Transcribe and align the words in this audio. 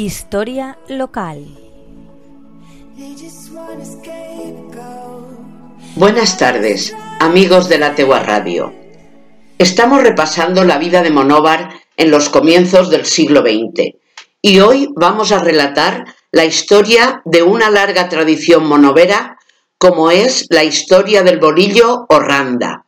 Historia 0.00 0.78
local. 0.88 1.46
Buenas 5.94 6.38
tardes, 6.38 6.96
amigos 7.18 7.68
de 7.68 7.76
la 7.76 7.94
Tegua 7.94 8.20
Radio. 8.20 8.72
Estamos 9.58 10.02
repasando 10.02 10.64
la 10.64 10.78
vida 10.78 11.02
de 11.02 11.10
Monóvar 11.10 11.68
en 11.98 12.10
los 12.10 12.30
comienzos 12.30 12.88
del 12.88 13.04
siglo 13.04 13.42
XX 13.42 13.94
y 14.40 14.60
hoy 14.60 14.88
vamos 14.96 15.32
a 15.32 15.38
relatar 15.38 16.06
la 16.30 16.46
historia 16.46 17.20
de 17.26 17.42
una 17.42 17.68
larga 17.68 18.08
tradición 18.08 18.66
monovera 18.66 19.36
como 19.76 20.10
es 20.10 20.46
la 20.48 20.64
historia 20.64 21.22
del 21.22 21.38
bolillo 21.38 22.06
o 22.08 22.20
randa. 22.20 22.86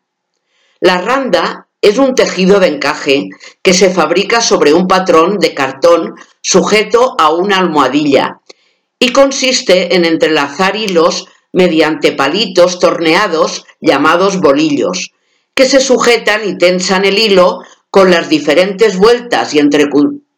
La 0.81 0.97
randa 0.97 1.69
es 1.83 1.99
un 1.99 2.15
tejido 2.15 2.59
de 2.59 2.69
encaje 2.69 3.29
que 3.61 3.75
se 3.75 3.91
fabrica 3.91 4.41
sobre 4.41 4.73
un 4.73 4.89
patrón 4.89 5.39
de 5.39 5.53
cartón 5.53 6.15
sujeto 6.43 7.15
a 7.19 7.31
una 7.31 7.57
almohadilla 7.57 8.41
y 8.99 9.13
consiste 9.13 9.97
en 9.97 10.05
entrelazar 10.05 10.77
hilos 10.77 11.27
mediante 11.53 12.13
palitos 12.13 12.79
torneados 12.79 13.65
llamados 13.81 14.41
bolillos, 14.41 15.13
que 15.55 15.67
se 15.67 15.81
sujetan 15.81 16.47
y 16.47 16.59
tensan 16.59 17.05
el 17.05 17.19
hilo 17.19 17.61
con 17.91 18.11
las 18.11 18.29
diferentes 18.29 18.99
vueltas 18.99 19.55
y 19.55 19.61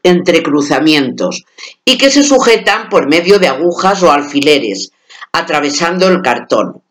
entrecruzamientos, 0.02 1.44
y 1.84 1.98
que 1.98 2.10
se 2.10 2.22
sujetan 2.22 2.88
por 2.88 3.08
medio 3.08 3.38
de 3.38 3.48
agujas 3.48 4.02
o 4.02 4.12
alfileres, 4.12 4.92
atravesando 5.32 6.08
el 6.08 6.22
cartón 6.22 6.84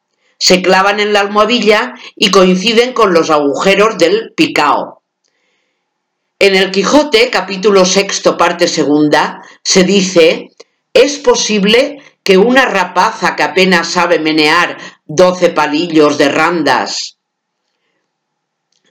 se 0.43 0.61
clavan 0.61 0.99
en 0.99 1.13
la 1.13 1.21
almohadilla 1.21 1.93
y 2.17 2.29
coinciden 2.29 2.91
con 2.91 3.13
los 3.13 3.29
agujeros 3.29 3.97
del 3.97 4.33
picao. 4.35 5.01
En 6.45 6.55
el 6.55 6.71
Quijote, 6.71 7.29
capítulo 7.29 7.85
sexto, 7.85 8.35
parte 8.35 8.67
segunda, 8.67 9.41
se 9.63 9.85
dice, 9.85 10.49
es 10.93 11.17
posible 11.19 12.03
que 12.21 12.37
una 12.37 12.65
rapaza 12.65 13.37
que 13.37 13.43
apenas 13.43 13.87
sabe 13.87 14.19
menear 14.19 14.77
doce 15.05 15.51
palillos 15.51 16.17
de 16.17 16.27
randas. 16.27 17.15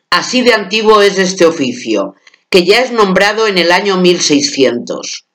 Así 0.08 0.41
de 0.41 0.55
antiguo 0.55 1.03
es 1.03 1.19
este 1.19 1.45
oficio, 1.45 2.14
que 2.48 2.64
ya 2.64 2.80
es 2.80 2.91
nombrado 2.91 3.47
en 3.47 3.58
el 3.58 3.70
año 3.70 3.98
1600. 3.98 5.27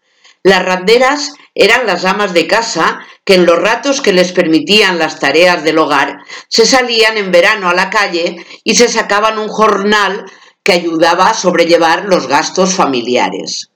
Las 0.42 0.66
randeras 0.66 1.34
eran 1.54 1.86
las 1.86 2.04
amas 2.04 2.34
de 2.34 2.48
casa 2.48 3.00
que 3.26 3.36
en 3.36 3.46
los 3.46 3.60
ratos 3.60 4.02
que 4.02 4.14
les 4.14 4.32
permitían 4.32 4.98
las 4.98 5.20
tareas 5.20 5.64
del 5.64 5.78
hogar 5.78 6.18
se 6.48 6.66
salían 6.66 7.16
en 7.18 7.32
verano 7.32 7.70
a 7.70 7.76
la 7.76 7.92
calle 7.92 8.44
y 8.64 8.74
se 8.74 8.88
sacaban 8.88 9.38
un 9.38 9.50
jornal 9.50 10.26
que 10.68 10.74
ayudaba 10.74 11.30
a 11.30 11.34
sobrellevar 11.34 12.04
los 12.10 12.28
gastos 12.28 12.74
familiares. 12.74 13.70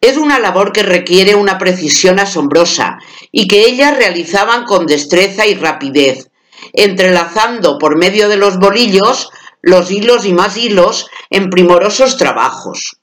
Es 0.00 0.16
una 0.16 0.38
labor 0.38 0.70
que 0.72 0.84
requiere 0.84 1.34
una 1.34 1.58
precisión 1.58 2.20
asombrosa 2.20 2.98
y 3.32 3.48
que 3.48 3.66
ellas 3.66 3.96
realizaban 3.96 4.66
con 4.66 4.86
destreza 4.86 5.46
y 5.46 5.56
rapidez, 5.56 6.30
entrelazando 6.74 7.76
por 7.78 7.98
medio 7.98 8.28
de 8.28 8.36
los 8.36 8.56
bolillos 8.60 9.30
los 9.62 9.90
hilos 9.90 10.26
y 10.26 10.32
más 10.32 10.56
hilos 10.56 11.10
en 11.28 11.50
primorosos 11.50 12.16
trabajos. 12.16 12.98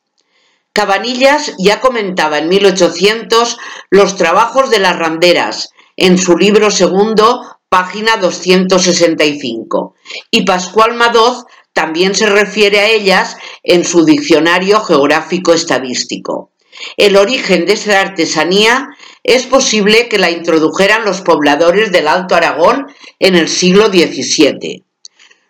Cabanillas 0.71 1.55
ya 1.59 1.81
comentaba 1.81 2.37
en 2.37 2.47
1800 2.47 3.57
los 3.89 4.15
trabajos 4.15 4.69
de 4.69 4.79
las 4.79 4.97
randeras 4.97 5.71
en 5.97 6.17
su 6.17 6.37
libro 6.37 6.71
segundo, 6.71 7.41
página 7.67 8.15
265, 8.15 9.93
y 10.31 10.45
Pascual 10.45 10.93
Madoz 10.93 11.43
también 11.73 12.15
se 12.15 12.27
refiere 12.27 12.79
a 12.79 12.87
ellas 12.87 13.35
en 13.63 13.83
su 13.83 14.05
diccionario 14.05 14.79
geográfico 14.81 15.53
estadístico. 15.53 16.51
El 16.97 17.17
origen 17.17 17.65
de 17.65 17.73
esta 17.73 17.99
artesanía 17.99 18.89
es 19.23 19.45
posible 19.45 20.09
que 20.09 20.17
la 20.17 20.31
introdujeran 20.31 21.05
los 21.05 21.21
pobladores 21.21 21.91
del 21.91 22.07
Alto 22.07 22.35
Aragón 22.35 22.87
en 23.19 23.35
el 23.35 23.47
siglo 23.47 23.87
XVII. 23.87 24.83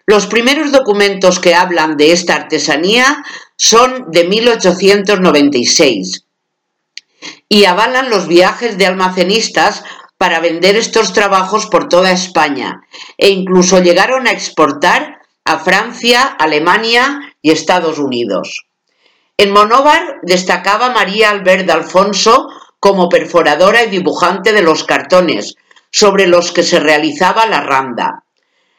Los 0.06 0.28
primeros 0.28 0.72
documentos 0.72 1.40
que 1.40 1.56
hablan 1.56 1.96
de 1.96 2.12
esta 2.12 2.36
artesanía 2.36 3.24
son 3.56 4.12
de 4.12 4.26
1896 4.26 6.26
y 7.48 7.66
avalan 7.66 8.10
los 8.10 8.28
viajes 8.28 8.78
de 8.78 8.86
almacenistas 8.86 9.84
para 10.18 10.40
vender 10.40 10.76
estos 10.76 11.14
trabajos 11.14 11.68
por 11.68 11.88
toda 11.88 12.12
España 12.12 12.82
e 13.18 13.30
incluso 13.30 13.82
llegaron 13.82 14.28
a 14.28 14.32
exportar 14.32 15.13
a 15.46 15.60
Francia, 15.60 16.24
Alemania 16.40 17.36
y 17.42 17.52
Estados 17.52 18.00
Unidos. 18.00 18.66
En 19.38 19.52
Monóvar 19.52 20.20
destacaba 20.22 20.92
María 20.92 21.32
Albert 21.32 21.66
de 21.66 21.74
Alfonso 21.74 22.48
como 22.80 23.10
perforadora 23.10 23.84
y 23.84 23.90
dibujante 23.90 24.54
de 24.54 24.62
los 24.62 24.84
cartones 24.84 25.56
sobre 25.92 26.28
los 26.28 26.52
que 26.52 26.64
se 26.64 26.80
realizaba 26.80 27.46
la 27.46 27.62
randa. 27.62 28.24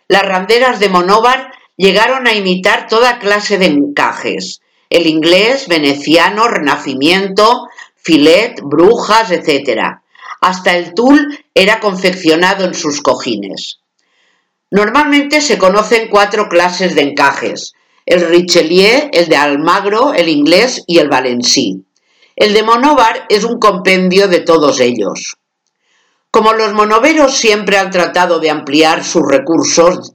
Las 0.09 0.23
randeras 0.23 0.81
de 0.81 0.89
Monóvar 0.89 1.53
llegaron 1.77 2.27
a 2.27 2.35
imitar 2.35 2.87
toda 2.87 3.19
clase 3.19 3.59
de 3.59 3.67
encajes, 3.67 4.61
el 4.91 5.07
inglés, 5.07 5.67
veneciano, 5.69 6.49
renacimiento, 6.49 7.69
filet, 7.97 8.61
brujas, 8.63 9.31
etc. 9.31 9.99
Hasta 10.41 10.77
el 10.77 10.95
tul 10.95 11.45
era 11.55 11.81
confeccionado 11.81 12.65
en 12.65 12.75
sus 12.75 13.01
cojines. 13.01 13.81
Normalmente 14.75 15.41
se 15.41 15.57
conocen 15.57 16.09
cuatro 16.09 16.49
clases 16.49 16.97
de 16.97 17.03
encajes, 17.03 17.75
el 18.07 18.27
Richelieu, 18.27 19.09
el 19.13 19.29
de 19.29 19.37
Almagro, 19.37 20.15
el 20.15 20.29
inglés 20.29 20.83
y 20.89 20.99
el 20.99 21.09
valencí. 21.09 21.87
El 22.35 22.55
de 22.55 22.65
Monóvar 22.65 23.25
es 23.29 23.45
un 23.45 23.61
compendio 23.61 24.27
de 24.27 24.41
todos 24.41 24.81
ellos. 24.81 25.37
Como 26.33 26.55
los 26.55 26.73
monoveros 26.73 27.37
siempre 27.37 27.79
han 27.79 27.93
tratado 27.93 28.41
de 28.41 28.51
ampliar 28.51 29.05
sus 29.05 29.23
recursos, 29.25 30.15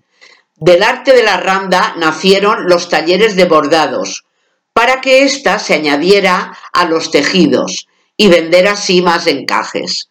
del 0.57 0.83
arte 0.83 1.13
de 1.13 1.23
la 1.23 1.37
randa 1.37 1.95
nacieron 1.97 2.67
los 2.67 2.89
talleres 2.89 3.37
de 3.37 3.45
bordados, 3.45 4.25
para 4.73 4.99
que 4.99 5.23
ésta 5.23 5.57
se 5.59 5.73
añadiera 5.73 6.57
a 6.73 6.83
los 6.83 7.11
tejidos 7.11 7.87
y 8.17 8.27
vender 8.27 8.67
así 8.67 9.01
más 9.01 9.25
encajes. 9.25 10.09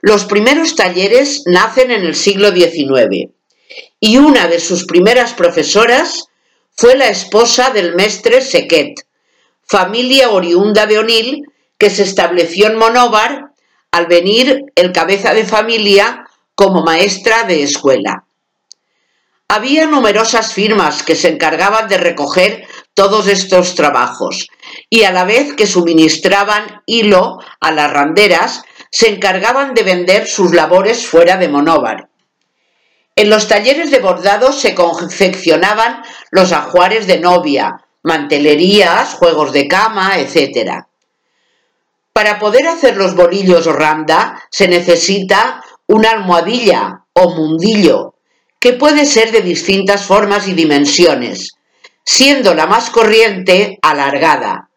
Los 0.00 0.26
primeros 0.26 0.76
talleres 0.76 1.42
nacen 1.46 1.90
en 1.90 2.02
el 2.02 2.14
siglo 2.14 2.52
XIX 2.52 3.32
y 4.00 4.16
una 4.16 4.48
de 4.48 4.58
sus 4.58 4.86
primeras 4.86 5.34
profesoras 5.34 6.24
fue 6.74 6.96
la 6.96 7.08
esposa 7.08 7.70
del 7.70 7.94
mestre 7.94 8.40
Sequet, 8.40 8.94
familia 9.62 10.30
oriunda 10.30 10.86
de 10.86 10.98
Onil 10.98 11.44
que 11.78 11.90
se 11.90 12.02
estableció 12.02 12.66
en 12.66 12.76
Monóvar 12.76 13.52
al 13.90 14.06
venir 14.06 14.64
el 14.74 14.92
cabeza 14.92 15.34
de 15.34 15.44
familia 15.44 16.26
como 16.54 16.82
maestra 16.82 17.44
de 17.44 17.62
escuela. 17.62 18.24
Había 19.48 19.86
numerosas 19.86 20.54
firmas 20.54 21.02
que 21.02 21.16
se 21.16 21.28
encargaban 21.28 21.88
de 21.88 21.98
recoger 21.98 22.66
todos 22.94 23.26
estos 23.26 23.74
trabajos 23.74 24.46
y 24.88 25.02
a 25.02 25.10
la 25.10 25.24
vez 25.24 25.54
que 25.54 25.66
suministraban 25.66 26.82
hilo 26.86 27.38
a 27.60 27.72
las 27.72 27.92
randeras, 27.92 28.62
se 28.90 29.08
encargaban 29.08 29.74
de 29.74 29.82
vender 29.82 30.26
sus 30.26 30.54
labores 30.54 31.06
fuera 31.06 31.36
de 31.36 31.48
Monóvar. 31.48 32.09
En 33.20 33.28
los 33.28 33.48
talleres 33.48 33.90
de 33.90 33.98
bordado 33.98 34.50
se 34.50 34.74
confeccionaban 34.74 36.02
los 36.30 36.52
ajuares 36.52 37.06
de 37.06 37.20
novia, 37.20 37.84
mantelerías, 38.02 39.12
juegos 39.12 39.52
de 39.52 39.68
cama, 39.68 40.18
etc. 40.18 40.86
Para 42.14 42.38
poder 42.38 42.66
hacer 42.66 42.96
los 42.96 43.14
bolillos 43.14 43.66
randa 43.66 44.40
se 44.50 44.68
necesita 44.68 45.62
una 45.86 46.12
almohadilla 46.12 47.04
o 47.12 47.28
mundillo, 47.34 48.14
que 48.58 48.72
puede 48.72 49.04
ser 49.04 49.32
de 49.32 49.42
distintas 49.42 50.06
formas 50.06 50.48
y 50.48 50.54
dimensiones, 50.54 51.58
siendo 52.02 52.54
la 52.54 52.66
más 52.66 52.88
corriente 52.88 53.78
alargada, 53.82 54.70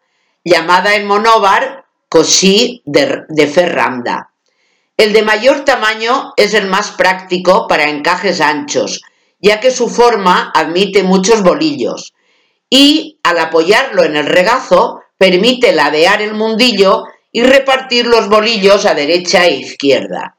llamada 0.44 0.96
en 0.96 1.06
monóvar 1.06 1.86
cosí 2.10 2.82
de, 2.84 3.22
de 3.26 3.46
ferranda. 3.46 4.33
El 4.96 5.12
de 5.12 5.22
mayor 5.22 5.64
tamaño 5.64 6.32
es 6.36 6.54
el 6.54 6.66
más 6.66 6.92
práctico 6.92 7.66
para 7.66 7.88
encajes 7.88 8.40
anchos, 8.40 9.02
ya 9.40 9.58
que 9.60 9.70
su 9.70 9.88
forma 9.88 10.52
admite 10.54 11.02
muchos 11.02 11.42
bolillos 11.42 12.14
y 12.70 13.18
al 13.22 13.38
apoyarlo 13.38 14.04
en 14.04 14.16
el 14.16 14.26
regazo 14.26 15.00
permite 15.18 15.72
ladear 15.72 16.22
el 16.22 16.34
mundillo 16.34 17.04
y 17.30 17.42
repartir 17.42 18.06
los 18.06 18.28
bolillos 18.28 18.84
a 18.86 18.94
derecha 18.94 19.46
e 19.46 19.54
izquierda. 19.54 20.36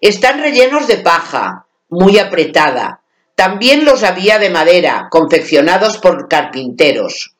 Están 0.00 0.40
rellenos 0.40 0.86
de 0.86 0.98
paja, 0.98 1.66
muy 1.88 2.18
apretada. 2.18 3.00
También 3.34 3.84
los 3.84 4.02
había 4.02 4.38
de 4.38 4.50
madera, 4.50 5.08
confeccionados 5.10 5.98
por 5.98 6.28
carpinteros. 6.28 7.34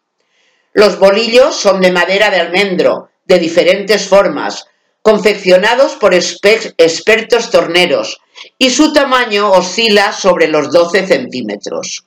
Los 0.72 0.98
bolillos 0.98 1.56
son 1.56 1.80
de 1.80 1.92
madera 1.92 2.30
de 2.30 2.40
almendro, 2.40 3.10
de 3.26 3.38
diferentes 3.38 4.08
formas, 4.08 4.66
confeccionados 5.02 5.92
por 5.92 6.14
expertos 6.14 7.50
torneros, 7.50 8.20
y 8.58 8.70
su 8.70 8.92
tamaño 8.92 9.50
oscila 9.50 10.12
sobre 10.12 10.48
los 10.48 10.70
12 10.70 11.06
centímetros. 11.06 12.04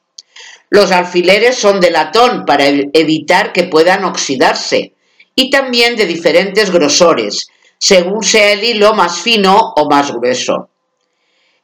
Los 0.70 0.92
alfileres 0.92 1.56
son 1.56 1.80
de 1.80 1.92
latón 1.92 2.46
para 2.46 2.66
evitar 2.68 3.54
que 3.54 3.66
puedan 3.66 4.06
oxidarse 4.06 4.94
y 5.36 5.50
también 5.50 5.96
de 5.96 6.06
diferentes 6.06 6.72
grosores, 6.72 7.48
según 7.78 8.24
sea 8.24 8.54
el 8.54 8.64
hilo 8.64 8.94
más 8.94 9.20
fino 9.20 9.74
o 9.76 9.90
más 9.90 10.12
grueso. 10.12 10.70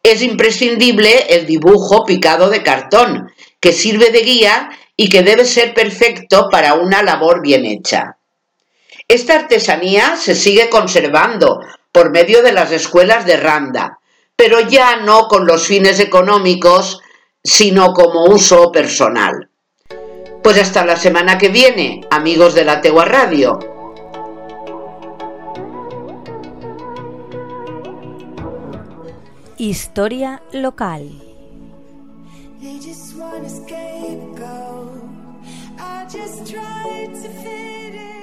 Es 0.04 0.22
imprescindible 0.22 1.26
el 1.30 1.46
dibujo 1.46 2.06
picado 2.06 2.50
de 2.50 2.64
cartón, 2.64 3.32
que 3.60 3.74
sirve 3.74 4.12
de 4.12 4.22
guía 4.22 4.70
y 4.96 5.10
que 5.10 5.24
debe 5.24 5.46
ser 5.46 5.74
perfecto 5.74 6.48
para 6.52 6.76
una 6.76 7.04
labor 7.04 7.42
bien 7.42 7.66
hecha. 7.66 8.19
Esta 9.10 9.34
artesanía 9.34 10.16
se 10.18 10.36
sigue 10.36 10.70
conservando 10.70 11.62
por 11.92 12.12
medio 12.12 12.44
de 12.44 12.52
las 12.52 12.72
escuelas 12.72 13.26
de 13.26 13.38
Randa, 13.38 14.00
pero 14.36 14.60
ya 14.60 14.98
no 14.98 15.28
con 15.28 15.48
los 15.48 15.66
fines 15.66 16.00
económicos, 16.00 17.02
sino 17.44 17.92
como 17.94 18.26
uso 18.26 18.72
personal. 18.72 19.50
Pues 20.44 20.60
hasta 20.60 20.86
la 20.86 20.96
semana 20.96 21.40
que 21.40 21.50
viene, 21.50 22.02
amigos 22.12 22.54
de 22.54 22.66
la 22.66 22.82
Tegua 22.82 23.06
Radio. 23.06 23.58
Historia 29.58 30.44
local. 30.52 31.10
They 32.62 32.78
just 32.78 33.18
want 33.18 33.44
a 33.44 33.50
scapegoat. 33.50 35.02
I 35.80 36.06
just 36.08 36.46
tried 36.46 37.16
to 37.16 37.30
fit 37.42 38.19